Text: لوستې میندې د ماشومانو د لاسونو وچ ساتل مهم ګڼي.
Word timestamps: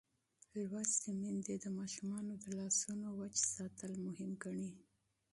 لوستې 0.67 1.09
میندې 1.21 1.55
د 1.59 1.65
ماشومانو 1.77 2.33
د 2.43 2.45
لاسونو 2.59 3.07
وچ 3.19 3.35
ساتل 3.55 3.91
مهم 4.05 4.29
ګڼي. 4.43 4.71